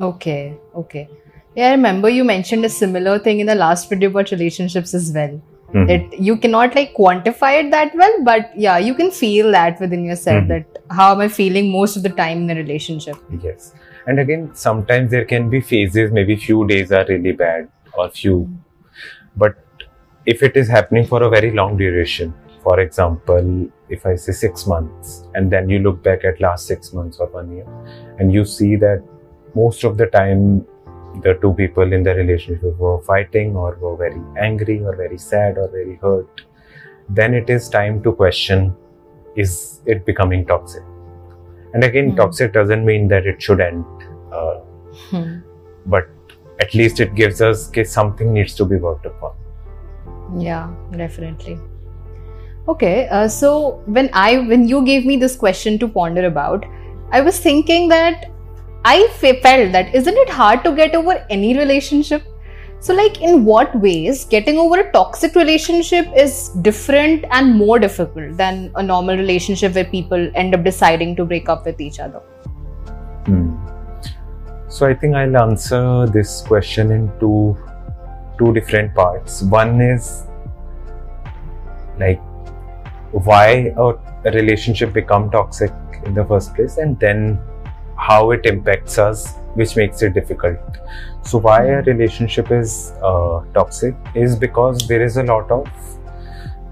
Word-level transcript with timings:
Okay, 0.00 0.56
okay. 0.74 1.08
Yeah, 1.54 1.68
I 1.68 1.70
remember 1.72 2.08
you 2.08 2.24
mentioned 2.24 2.64
a 2.64 2.68
similar 2.68 3.18
thing 3.18 3.40
in 3.40 3.46
the 3.46 3.54
last 3.54 3.88
video 3.88 4.10
about 4.10 4.30
relationships 4.30 4.92
as 4.94 5.12
well. 5.14 5.40
Mhm. 5.72 5.90
It 5.94 6.18
you 6.28 6.36
cannot 6.42 6.74
like 6.78 6.92
quantify 6.96 7.52
it 7.60 7.70
that 7.70 7.94
well, 8.00 8.18
but 8.24 8.50
yeah, 8.64 8.78
you 8.78 8.94
can 8.94 9.10
feel 9.10 9.50
that 9.52 9.80
within 9.80 10.04
yourself 10.04 10.44
Mhm. 10.44 10.48
that 10.48 10.78
how 10.98 11.08
am 11.14 11.22
I 11.26 11.28
feeling 11.38 11.70
most 11.72 11.96
of 11.96 12.02
the 12.08 12.12
time 12.20 12.42
in 12.44 12.50
a 12.56 12.58
relationship. 12.60 13.16
Yes. 13.46 13.72
And 14.06 14.20
again, 14.24 14.50
sometimes 14.66 15.10
there 15.10 15.24
can 15.24 15.48
be 15.54 15.60
phases, 15.60 16.12
maybe 16.12 16.36
few 16.36 16.66
days 16.66 16.92
are 16.92 17.04
really 17.08 17.32
bad 17.32 17.68
or 17.98 18.08
few. 18.10 18.36
But 19.36 19.56
if 20.34 20.42
it 20.42 20.56
is 20.56 20.68
happening 20.68 21.06
for 21.06 21.22
a 21.22 21.30
very 21.30 21.50
long 21.62 21.76
duration, 21.76 22.34
for 22.62 22.78
example, 22.80 23.50
if 23.88 24.06
I 24.06 24.14
say 24.16 24.32
six 24.32 24.66
months, 24.66 25.24
and 25.34 25.50
then 25.50 25.68
you 25.68 25.78
look 25.80 26.02
back 26.02 26.24
at 26.24 26.40
last 26.40 26.66
six 26.66 26.92
months 26.92 27.18
or 27.18 27.26
one 27.40 27.50
year, 27.56 27.66
and 28.18 28.32
you 28.32 28.44
see 28.44 28.76
that 28.76 29.02
most 29.58 29.84
of 29.84 29.96
the 29.96 30.06
time 30.06 30.64
the 31.26 31.34
two 31.42 31.52
people 31.58 31.92
in 31.98 32.02
the 32.02 32.14
relationship 32.14 32.76
were 32.86 33.00
fighting 33.02 33.56
or 33.56 33.76
were 33.84 33.96
very 33.96 34.22
angry 34.38 34.80
or 34.84 34.94
very 34.96 35.18
sad 35.18 35.56
or 35.56 35.68
very 35.68 35.96
hurt, 36.02 36.42
then 37.08 37.34
it 37.34 37.48
is 37.48 37.68
time 37.68 38.02
to 38.02 38.12
question 38.12 38.74
is 39.36 39.80
it 39.86 40.04
becoming 40.04 40.44
toxic? 40.46 40.82
And 41.74 41.84
again, 41.84 42.10
Hmm. 42.10 42.16
toxic 42.16 42.52
doesn't 42.52 42.84
mean 42.90 43.08
that 43.08 43.26
it 43.26 43.42
should 43.46 43.60
end, 43.60 43.84
uh, 44.32 44.54
Hmm. 45.10 45.32
but 45.94 46.08
at 46.60 46.74
least 46.74 47.00
it 47.00 47.14
gives 47.14 47.42
us 47.48 47.68
okay, 47.70 47.84
something 47.84 48.32
needs 48.32 48.54
to 48.60 48.64
be 48.64 48.76
worked 48.76 49.06
upon. 49.06 49.32
Yeah, 50.44 50.70
definitely. 51.02 51.58
Okay, 52.68 53.08
uh, 53.08 53.28
so 53.28 53.50
when 53.98 54.08
I 54.12 54.38
when 54.52 54.66
you 54.68 54.84
gave 54.84 55.04
me 55.10 55.16
this 55.24 55.36
question 55.36 55.78
to 55.82 55.88
ponder 55.98 56.24
about, 56.30 56.64
I 57.18 57.20
was 57.20 57.38
thinking 57.38 57.88
that 57.90 58.26
I 58.88 59.08
felt 59.18 59.72
that 59.72 59.92
isn't 59.94 60.16
it 60.16 60.28
hard 60.30 60.62
to 60.64 60.72
get 60.72 60.94
over 60.94 61.14
any 61.28 61.58
relationship? 61.58 62.22
So, 62.78 62.94
like, 62.94 63.20
in 63.20 63.44
what 63.44 63.74
ways 63.80 64.24
getting 64.24 64.58
over 64.58 64.78
a 64.80 64.92
toxic 64.92 65.34
relationship 65.34 66.06
is 66.14 66.50
different 66.62 67.24
and 67.32 67.52
more 67.52 67.80
difficult 67.80 68.36
than 68.36 68.70
a 68.76 68.82
normal 68.82 69.16
relationship 69.16 69.74
where 69.74 69.86
people 69.86 70.30
end 70.34 70.54
up 70.54 70.62
deciding 70.62 71.16
to 71.16 71.24
break 71.24 71.48
up 71.48 71.66
with 71.66 71.80
each 71.80 71.98
other? 71.98 72.20
Hmm. 73.24 73.56
So 74.68 74.86
I 74.86 74.94
think 74.94 75.16
I'll 75.16 75.36
answer 75.36 76.06
this 76.06 76.42
question 76.42 76.92
in 76.92 77.10
two 77.18 77.56
two 78.38 78.52
different 78.52 78.94
parts. 78.94 79.42
One 79.42 79.80
is 79.80 80.24
like 81.98 82.20
why 83.10 83.72
a, 83.76 83.94
a 84.28 84.30
relationship 84.30 84.92
become 84.92 85.30
toxic 85.30 85.72
in 86.04 86.14
the 86.14 86.24
first 86.24 86.54
place, 86.54 86.76
and 86.76 87.00
then 87.00 87.38
how 88.08 88.30
it 88.30 88.46
impacts 88.46 88.98
us, 88.98 89.34
which 89.54 89.76
makes 89.76 90.02
it 90.02 90.14
difficult. 90.14 90.58
So 91.22 91.38
why 91.38 91.60
a 91.66 91.82
relationship 91.82 92.50
is 92.50 92.92
uh, 93.02 93.44
toxic 93.54 93.94
is 94.14 94.36
because 94.36 94.86
there 94.88 95.02
is 95.02 95.16
a 95.16 95.24
lot 95.24 95.50
of 95.50 95.66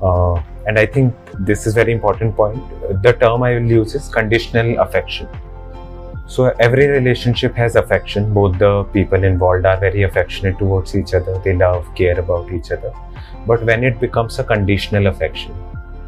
uh, 0.02 0.42
and 0.66 0.78
I 0.78 0.86
think 0.86 1.14
this 1.38 1.66
is 1.66 1.74
very 1.74 1.92
important 1.92 2.36
point. 2.36 2.62
The 3.02 3.12
term 3.12 3.42
I 3.42 3.55
will 3.55 3.70
use 3.70 3.94
is 3.94 4.08
conditional 4.08 4.78
affection. 4.80 5.28
So 6.27 6.46
every 6.58 6.86
relationship 6.88 7.55
has 7.55 7.77
affection. 7.77 8.32
Both 8.32 8.58
the 8.58 8.84
people 8.92 9.24
involved 9.24 9.66
are 9.66 9.78
very 9.78 10.05
affectionate 10.05 10.58
towards 10.58 10.96
each 10.96 11.12
other. 11.14 11.38
They 11.44 11.55
love, 11.55 11.86
care 11.94 12.18
about 12.18 12.50
each 12.50 12.70
other. 12.70 12.92
But 13.46 13.64
when 13.64 13.84
it 13.84 14.00
becomes 14.00 14.38
a 14.38 14.44
conditional 14.44 15.06
affection, 15.08 15.52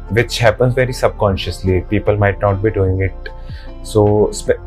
which 0.09 0.39
happens 0.39 0.73
very 0.73 0.93
subconsciously, 0.93 1.81
people 1.81 2.17
might 2.17 2.39
not 2.39 2.63
be 2.63 2.71
doing 2.71 3.01
it. 3.01 3.29
So, 3.83 4.31
spe- 4.31 4.59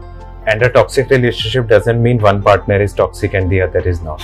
and 0.46 0.62
a 0.62 0.70
toxic 0.70 1.10
relationship 1.10 1.68
doesn't 1.68 2.02
mean 2.02 2.20
one 2.20 2.42
partner 2.42 2.80
is 2.80 2.92
toxic 2.92 3.34
and 3.34 3.50
the 3.50 3.60
other 3.60 3.80
is 3.80 4.00
not. 4.00 4.22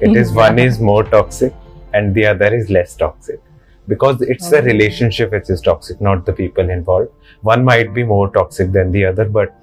It 0.00 0.16
is 0.16 0.28
mm-hmm. 0.28 0.36
one 0.36 0.58
is 0.58 0.80
more 0.80 1.04
toxic 1.04 1.54
and 1.94 2.14
the 2.14 2.26
other 2.26 2.54
is 2.54 2.70
less 2.70 2.94
toxic 2.94 3.40
because 3.88 4.20
it's 4.22 4.50
the 4.50 4.56
mm-hmm. 4.56 4.68
Oh. 4.68 4.72
relationship 4.72 5.32
which 5.32 5.50
is 5.50 5.60
toxic, 5.60 6.00
not 6.00 6.26
the 6.26 6.32
people 6.32 6.70
involved. 6.70 7.10
One 7.42 7.64
might 7.64 7.94
be 7.94 8.04
more 8.04 8.30
toxic 8.30 8.72
than 8.72 8.92
the 8.92 9.04
other, 9.06 9.24
but 9.24 9.54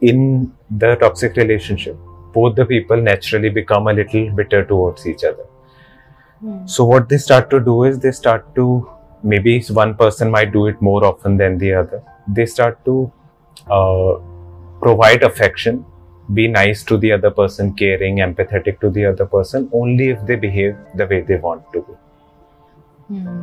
in 0.00 0.52
the 0.70 0.94
toxic 0.96 1.36
relationship, 1.36 1.96
both 2.32 2.54
the 2.56 2.66
people 2.66 3.00
naturally 3.00 3.48
become 3.48 3.86
a 3.86 3.92
little 3.92 4.30
bitter 4.30 4.64
towards 4.64 5.06
each 5.06 5.24
other. 5.24 5.46
Hmm. 6.40 6.66
So, 6.66 6.84
what 6.84 7.08
they 7.08 7.18
start 7.18 7.50
to 7.50 7.60
do 7.60 7.84
is 7.84 7.98
they 7.98 8.12
start 8.12 8.54
to 8.56 8.90
maybe 9.22 9.62
one 9.70 9.94
person 9.94 10.30
might 10.30 10.52
do 10.52 10.66
it 10.66 10.80
more 10.80 11.04
often 11.04 11.36
than 11.36 11.58
the 11.58 11.74
other. 11.74 12.02
They 12.28 12.46
start 12.46 12.84
to 12.84 13.12
uh, 13.70 14.18
provide 14.86 15.22
affection, 15.28 15.84
be 16.34 16.48
nice 16.48 16.82
to 16.90 16.96
the 17.04 17.12
other 17.16 17.30
person, 17.30 17.72
caring, 17.74 18.18
empathetic 18.26 18.80
to 18.80 18.90
the 18.90 19.04
other 19.06 19.26
person, 19.26 19.68
only 19.72 20.08
if 20.14 20.24
they 20.26 20.36
behave 20.36 20.76
the 21.00 21.06
way 21.12 21.20
they 21.30 21.38
want 21.46 21.72
to 21.74 21.82
be 21.88 22.02
Hmm. 23.08 23.34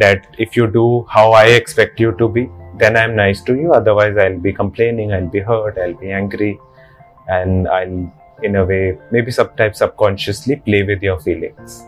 that 0.00 0.26
if 0.44 0.56
you 0.56 0.66
do 0.78 0.86
how 1.16 1.26
I 1.40 1.44
expect 1.58 2.00
you 2.04 2.12
to 2.22 2.28
be, 2.28 2.48
then 2.80 2.96
I'm 3.02 3.14
nice 3.18 3.42
to 3.48 3.54
you. 3.54 3.72
Otherwise, 3.72 4.16
I'll 4.24 4.40
be 4.46 4.52
complaining, 4.52 5.12
I'll 5.12 5.28
be 5.36 5.42
hurt, 5.50 5.78
I'll 5.84 5.94
be 6.00 6.10
angry, 6.10 6.50
and 7.36 7.68
I'll, 7.68 8.12
in 8.48 8.56
a 8.56 8.64
way, 8.64 8.98
maybe 9.12 9.30
sometimes 9.30 9.78
subconsciously 9.78 10.56
play 10.56 10.82
with 10.82 11.02
your 11.02 11.18
feelings. 11.20 11.78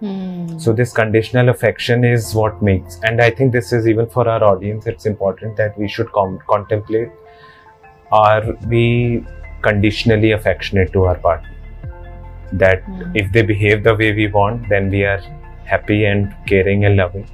Hmm. 0.00 0.58
So, 0.58 0.72
this 0.72 0.92
conditional 1.00 1.48
affection 1.48 2.04
is 2.12 2.34
what 2.34 2.62
makes, 2.70 3.00
and 3.02 3.26
I 3.26 3.30
think 3.30 3.52
this 3.58 3.72
is 3.80 3.88
even 3.94 4.08
for 4.16 4.28
our 4.28 4.44
audience, 4.52 4.86
it's 4.94 5.06
important 5.06 5.56
that 5.56 5.78
we 5.78 5.88
should 5.88 6.12
com- 6.12 6.40
contemplate 6.54 7.12
are 8.22 8.56
we 8.72 8.82
conditionally 9.62 10.32
affectionate 10.32 10.92
to 10.96 11.04
our 11.10 11.16
partner? 11.28 11.50
That 12.64 12.82
Hmm. 12.88 13.16
if 13.22 13.32
they 13.36 13.42
behave 13.52 13.82
the 13.84 13.94
way 14.00 14.12
we 14.18 14.26
want, 14.40 14.68
then 14.74 14.90
we 14.96 15.04
are 15.12 15.20
happy 15.70 16.04
and 16.10 16.34
caring 16.50 16.84
and 16.84 16.96
loving. 16.96 17.24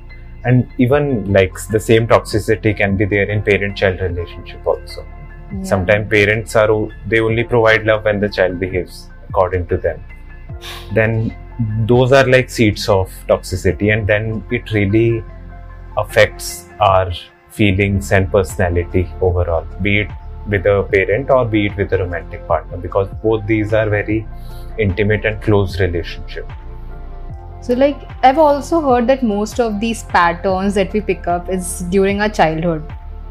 And 0.51 0.79
even 0.85 1.09
like 1.39 1.59
the 1.73 1.81
same 1.87 2.07
toxicity 2.13 2.77
can 2.77 2.97
be 3.01 3.09
there 3.15 3.29
in 3.35 3.43
parent-child 3.49 4.01
relationship 4.01 4.71
also. 4.75 5.05
Yeah. 5.05 5.65
Sometimes 5.73 6.09
parents 6.15 6.57
are 6.57 6.71
they 7.13 7.21
only 7.21 7.45
provide 7.45 7.85
love 7.91 8.05
when 8.11 8.21
the 8.21 8.31
child 8.39 8.59
behaves 8.61 9.11
according 9.29 9.67
to 9.73 9.77
them. 9.77 10.01
Then 10.95 11.35
those 11.93 12.13
are 12.21 12.25
like 12.37 12.49
seeds 12.49 12.89
of 12.89 13.13
toxicity, 13.29 13.93
and 13.93 14.07
then 14.07 14.43
it 14.51 14.73
really 14.73 15.23
affects 16.05 16.49
our 16.81 17.13
feelings 17.51 18.13
and 18.13 18.31
personality 18.33 19.05
overall, 19.21 19.67
be 19.83 20.01
it 20.01 20.11
with 20.51 20.67
a 20.67 20.83
parent 20.93 21.31
or 21.31 21.45
be 21.45 21.67
it 21.67 21.77
with 21.77 21.93
a 21.93 21.99
romantic 21.99 22.47
partner, 22.47 22.77
because 22.77 23.09
both 23.23 23.47
these 23.47 23.73
are 23.73 23.89
very 23.89 24.27
intimate 24.79 25.25
and 25.25 25.41
close 25.43 25.81
relationship. 25.81 26.47
So, 27.63 27.75
like, 27.75 28.09
I've 28.23 28.39
also 28.39 28.81
heard 28.81 29.07
that 29.07 29.23
most 29.23 29.61
of 29.61 29.81
these 29.81 30.03
patterns 30.05 30.75
that 30.75 30.93
we 30.93 31.01
pick 31.01 31.29
up 31.29 31.51
is 31.51 31.81
during 31.91 32.21
our 32.21 32.29
childhood. 32.29 32.83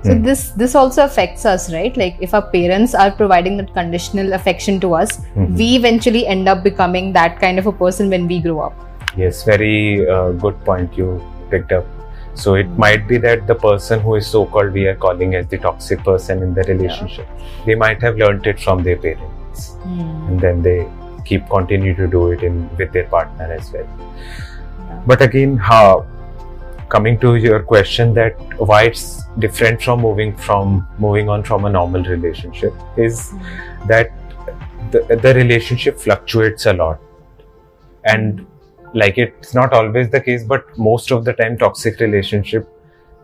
So 0.04 0.14
Hmm. 0.14 0.24
this 0.24 0.52
this 0.52 0.76
also 0.76 1.04
affects 1.04 1.46
us, 1.46 1.74
right? 1.74 1.98
Like, 1.98 2.20
if 2.28 2.34
our 2.34 2.46
parents 2.52 2.94
are 2.96 3.12
providing 3.12 3.58
that 3.58 3.74
conditional 3.74 4.34
affection 4.38 4.80
to 4.86 4.94
us, 4.94 5.18
Mhm. 5.36 5.58
we 5.62 5.76
eventually 5.76 6.26
end 6.36 6.48
up 6.48 6.64
becoming 6.64 7.12
that 7.18 7.40
kind 7.42 7.60
of 7.60 7.68
a 7.72 7.74
person 7.82 8.10
when 8.10 8.28
we 8.34 8.40
grow 8.40 8.60
up. 8.60 8.86
Yes, 9.18 9.44
very 9.44 10.08
uh, 10.08 10.30
good 10.46 10.64
point 10.64 10.98
you 11.04 11.22
picked 11.50 11.74
up. 11.74 11.99
So 12.42 12.56
it 12.60 12.68
Mm. 12.68 12.78
might 12.84 13.08
be 13.08 13.18
that 13.24 13.48
the 13.48 13.56
person 13.64 14.00
who 14.04 14.16
is 14.20 14.28
so 14.34 14.46
called 14.52 14.78
we 14.80 14.84
are 14.92 14.96
calling 15.06 15.36
as 15.40 15.48
the 15.54 15.58
toxic 15.66 16.04
person 16.04 16.44
in 16.46 16.54
the 16.60 16.64
relationship, 16.68 17.28
they 17.66 17.76
might 17.84 18.06
have 18.08 18.22
learnt 18.22 18.48
it 18.52 18.62
from 18.68 18.84
their 18.84 19.00
parents, 19.08 19.66
and 19.86 20.40
then 20.46 20.62
they 20.68 20.78
keep 21.26 21.50
continue 21.56 21.96
to 21.98 22.08
do 22.14 22.22
it 22.36 22.44
in 22.52 22.62
with 22.78 22.94
their 22.94 23.10
partner 23.16 23.50
as 23.58 23.74
well. 23.74 23.90
Yeah. 23.98 25.02
But 25.14 25.22
again, 25.22 25.58
how 25.58 26.06
coming 26.94 27.20
to 27.24 27.36
your 27.48 27.60
question 27.72 28.14
that 28.14 28.40
why 28.72 28.84
it's 28.92 29.04
different 29.46 29.84
from 29.88 30.02
moving 30.06 30.32
from 30.46 30.72
moving 31.08 31.30
on 31.30 31.44
from 31.50 31.66
a 31.66 31.74
normal 31.76 32.04
relationship 32.04 32.74
is 33.08 33.34
that 33.92 34.12
the, 34.92 35.02
the 35.26 35.34
relationship 35.36 36.00
fluctuates 36.00 36.66
a 36.66 36.74
lot 36.74 37.00
and 38.06 38.46
like 38.94 39.18
it's 39.18 39.54
not 39.54 39.74
always 39.74 40.10
the 40.10 40.22
case 40.22 40.44
but 40.44 40.66
most 40.78 41.12
of 41.12 41.26
the 41.26 41.34
time 41.34 41.58
toxic 41.58 42.00
relationship 42.00 42.68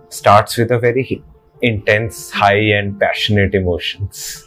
starts 0.09 0.57
with 0.57 0.71
a 0.71 0.79
very 0.79 1.23
intense 1.61 2.31
high 2.31 2.63
and 2.79 2.99
passionate 2.99 3.55
emotions. 3.55 4.45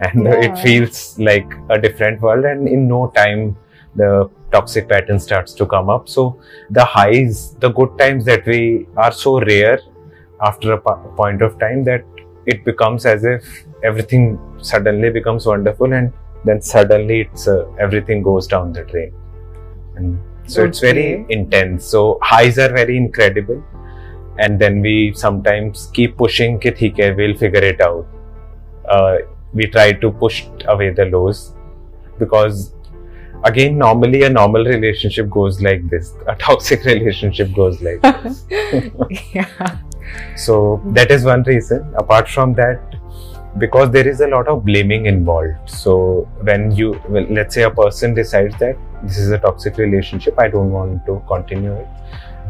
And 0.00 0.26
uh, 0.26 0.30
it 0.30 0.58
feels 0.58 1.18
like 1.18 1.50
a 1.68 1.78
different 1.78 2.20
world 2.20 2.44
and 2.44 2.68
in 2.68 2.88
no 2.88 3.12
time 3.14 3.56
the 3.96 4.30
toxic 4.50 4.88
pattern 4.88 5.18
starts 5.18 5.52
to 5.54 5.66
come 5.66 5.90
up. 5.90 6.08
So 6.08 6.40
the 6.70 6.84
highs 6.84 7.54
the 7.56 7.70
good 7.70 7.98
times 7.98 8.24
that 8.24 8.46
we 8.46 8.86
are 8.96 9.12
so 9.12 9.40
rare 9.40 9.78
after 10.40 10.72
a 10.72 10.78
point 10.78 11.42
of 11.42 11.58
time 11.58 11.84
that 11.84 12.04
it 12.46 12.64
becomes 12.64 13.04
as 13.04 13.24
if 13.24 13.44
everything 13.84 14.38
suddenly 14.62 15.10
becomes 15.10 15.46
wonderful 15.46 15.92
and 15.92 16.12
then 16.44 16.62
suddenly 16.62 17.20
it's 17.20 17.46
uh, 17.46 17.66
everything 17.78 18.22
goes 18.22 18.46
down 18.46 18.72
the 18.72 18.84
drain. 18.84 19.12
And 19.96 20.18
so 20.46 20.62
okay. 20.62 20.68
it's 20.68 20.80
very 20.80 21.26
intense. 21.28 21.84
So 21.84 22.18
highs 22.22 22.58
are 22.58 22.72
very 22.72 22.96
incredible. 22.96 23.62
And 24.38 24.58
then 24.58 24.80
we 24.80 25.12
sometimes 25.14 25.90
keep 25.92 26.16
pushing, 26.16 26.58
ki, 26.58 26.94
hai, 26.96 27.10
we'll 27.10 27.36
figure 27.36 27.62
it 27.62 27.80
out. 27.80 28.06
Uh, 28.88 29.18
we 29.52 29.66
try 29.66 29.92
to 29.92 30.10
push 30.10 30.44
away 30.66 30.90
the 30.90 31.04
lows 31.06 31.52
because 32.18 32.72
again 33.44 33.78
normally 33.78 34.22
a 34.24 34.30
normal 34.30 34.64
relationship 34.64 35.28
goes 35.30 35.60
like 35.62 35.88
this 35.88 36.14
a 36.28 36.34
toxic 36.36 36.84
relationship 36.92 37.52
goes 37.54 37.80
like 37.80 38.00
this 38.02 38.44
yeah 39.34 39.78
so 40.36 40.80
that 40.86 41.10
is 41.10 41.24
one 41.24 41.42
reason 41.44 41.94
apart 41.96 42.28
from 42.28 42.54
that 42.54 42.89
because 43.58 43.90
there 43.90 44.06
is 44.06 44.20
a 44.20 44.28
lot 44.28 44.46
of 44.48 44.64
blaming 44.64 45.06
involved 45.06 45.54
so 45.68 46.28
when 46.42 46.70
you 46.70 47.00
well, 47.08 47.26
let's 47.30 47.54
say 47.54 47.62
a 47.62 47.70
person 47.70 48.14
decides 48.14 48.56
that 48.58 48.76
this 49.02 49.18
is 49.18 49.30
a 49.30 49.38
toxic 49.38 49.76
relationship 49.76 50.38
i 50.38 50.48
don't 50.48 50.70
want 50.70 51.04
to 51.06 51.22
continue 51.26 51.72
it 51.72 51.88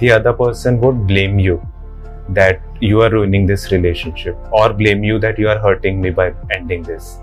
the 0.01 0.11
other 0.11 0.33
person 0.33 0.81
would 0.81 1.07
blame 1.07 1.39
you 1.39 1.61
that 2.29 2.61
you 2.81 3.01
are 3.01 3.11
ruining 3.11 3.47
this 3.47 3.73
relationship 3.73 4.37
or 4.53 4.73
blame 4.73 5.03
you 5.03 5.19
that 5.19 5.39
you 5.39 5.49
are 5.49 5.59
hurting 5.59 6.01
me 6.01 6.11
by 6.11 6.33
ending 6.51 6.83
this 6.83 7.19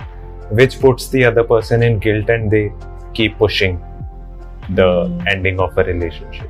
which 0.50 0.80
puts 0.80 1.09
the 1.09 1.23
other 1.23 1.44
person 1.44 1.83
in 1.83 2.00
guilt 2.00 2.30
and 2.30 2.50
they 2.50 2.71
keep 3.13 3.38
pushing 3.38 3.81
the 4.69 4.88
Mm. 4.88 5.27
ending 5.31 5.59
of 5.59 5.77
a 5.77 5.83
relationship 5.83 6.50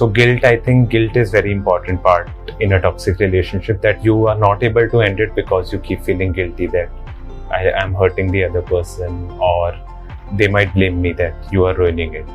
so 0.00 0.06
guilt 0.18 0.44
i 0.50 0.56
think 0.68 0.90
guilt 0.90 1.16
is 1.22 1.30
very 1.38 1.52
important 1.52 2.02
part 2.02 2.54
in 2.60 2.72
a 2.78 2.80
toxic 2.80 3.18
relationship 3.24 3.80
that 3.88 4.04
you 4.04 4.26
are 4.26 4.38
not 4.38 4.62
able 4.62 4.88
to 4.94 5.02
end 5.08 5.20
it 5.20 5.34
because 5.40 5.72
you 5.72 5.78
keep 5.88 6.02
feeling 6.10 6.32
guilty 6.32 6.66
that 6.66 6.90
i 7.50 7.64
am 7.82 7.98
hurting 8.02 8.32
the 8.36 8.44
other 8.50 8.62
person 8.74 9.18
or 9.52 9.74
they 10.32 10.48
might 10.48 10.72
blame 10.74 11.00
me 11.00 11.12
that 11.12 11.34
you 11.52 11.64
are 11.64 11.74
ruining 11.74 12.14
it. 12.14 12.26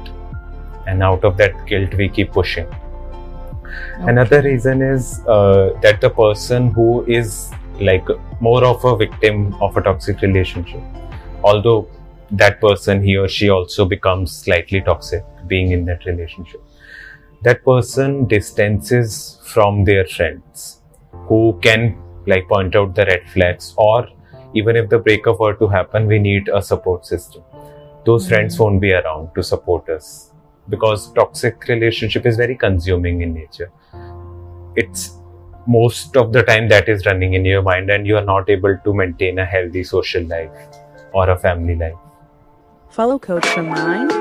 And 0.88 1.04
out 1.04 1.24
of 1.24 1.38
that 1.38 1.66
guilt 1.68 1.94
we 1.96 2.10
keep 2.10 2.32
pushing. 2.32 2.68
Another 4.00 4.42
reason 4.42 4.82
is 4.82 5.22
uh, 5.28 5.78
that 5.82 6.02
the 6.02 6.10
person 6.10 6.72
who 6.72 7.06
is 7.06 7.52
like 7.80 8.08
more 8.40 8.64
of 8.64 8.84
a 8.84 8.96
victim 8.96 9.54
of 9.62 9.78
a 9.78 9.82
toxic 9.82 10.22
relationship, 10.22 10.82
although 11.44 11.88
that 12.32 12.60
person 12.60 13.04
he 13.04 13.18
or 13.18 13.28
she 13.28 13.50
also 13.50 13.86
becomes 13.86 14.32
slightly 14.32 14.82
toxic 14.82 15.24
being 15.48 15.72
in 15.72 15.86
that 15.86 16.06
relationship, 16.06 16.62
that 17.44 17.64
person 17.64 18.26
distances 18.28 19.40
from 19.46 19.84
their 19.86 20.06
friends 20.06 20.82
who 21.28 21.58
can 21.62 21.98
like 22.28 22.48
point 22.48 22.76
out 22.76 22.96
the 22.96 23.06
red 23.06 23.28
flags 23.30 23.74
or 23.78 24.08
even 24.54 24.76
if 24.76 24.90
the 24.90 24.98
breakup 24.98 25.40
were 25.40 25.54
to 25.56 25.68
happen, 25.68 26.08
we 26.08 26.20
need 26.20 26.50
a 26.50 26.62
support 26.62 27.06
system. 27.06 27.44
Those 28.06 28.28
friends 28.28 28.56
Mm. 28.56 28.60
won't 28.60 28.82
be 28.82 28.94
around 28.94 29.30
to 29.36 29.44
support 29.44 29.90
us 29.90 30.32
because 30.70 31.12
toxic 31.14 31.68
relationship 31.68 32.26
is 32.26 32.38
very 32.38 32.56
consuming 32.56 33.22
in 33.22 33.34
nature 33.34 33.72
it's 34.76 35.18
most 35.68 36.16
of 36.18 36.32
the 36.34 36.44
time 36.44 36.68
that 36.70 36.88
is 36.90 37.06
running 37.06 37.34
in 37.34 37.46
your 37.46 37.62
mind 37.62 37.90
and 37.90 38.08
you 38.08 38.16
are 38.18 38.24
not 38.26 38.50
able 38.50 38.78
to 38.84 38.94
maintain 38.94 39.40
a 39.40 39.46
healthy 39.46 39.84
social 39.84 40.24
life 40.24 40.52
or 41.14 41.30
a 41.30 41.38
family 41.38 41.76
life 41.76 41.96
Follow 42.90 43.20
Coach 43.20 43.46
for 43.48 43.62
Mind, 43.64 44.12